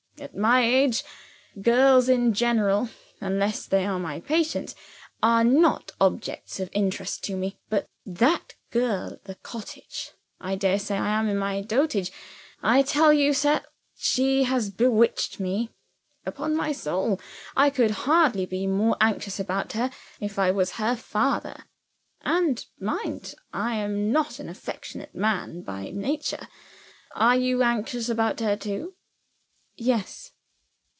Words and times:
At 0.19 0.37
my 0.37 0.61
age, 0.63 1.03
girls 1.63 2.07
in 2.07 2.31
general 2.35 2.89
unless 3.19 3.65
they 3.65 3.87
are 3.87 3.97
my 3.97 4.19
patients 4.19 4.75
are 5.23 5.43
not 5.43 5.93
objects 5.99 6.59
of 6.59 6.69
interest 6.73 7.23
to 7.23 7.35
me. 7.35 7.57
But 7.69 7.89
that 8.05 8.53
girl 8.69 9.13
at 9.13 9.23
the 9.23 9.33
cottage 9.33 10.11
I 10.39 10.53
daresay 10.53 10.95
I 10.95 11.19
am 11.19 11.27
in 11.27 11.37
my 11.37 11.61
dotage 11.61 12.11
I 12.61 12.83
tell 12.83 13.11
you, 13.11 13.33
sir, 13.33 13.61
she 13.95 14.43
has 14.43 14.69
bewitched 14.69 15.39
me! 15.39 15.71
Upon 16.23 16.55
my 16.55 16.71
soul, 16.71 17.19
I 17.57 17.71
could 17.71 17.89
hardly 18.05 18.45
be 18.45 18.67
more 18.67 18.97
anxious 19.01 19.39
about 19.39 19.73
her, 19.73 19.89
if 20.19 20.37
I 20.37 20.51
was 20.51 20.73
her 20.73 20.95
father. 20.95 21.63
And, 22.21 22.63
mind, 22.79 23.33
I 23.51 23.77
am 23.77 24.11
not 24.11 24.37
an 24.37 24.49
affectionate 24.49 25.15
man 25.15 25.63
by 25.63 25.89
nature. 25.89 26.47
Are 27.15 27.35
you 27.35 27.63
anxious 27.63 28.07
about 28.07 28.39
her 28.39 28.55
too?" 28.55 28.93
"Yes." 29.77 30.33